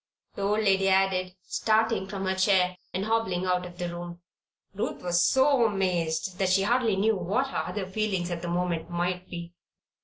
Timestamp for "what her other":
7.15-7.85